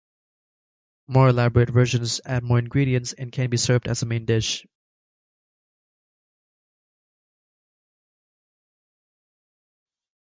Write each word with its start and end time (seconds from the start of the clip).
More 1.07 1.27
elaborate 1.29 1.69
versions 1.69 2.21
add 2.25 2.41
more 2.43 2.57
ingredients 2.57 3.13
and 3.13 3.31
can 3.31 3.51
be 3.51 3.57
served 3.57 3.87
as 3.87 4.01
a 4.01 4.07
main 4.07 4.25
dish. 4.25 4.65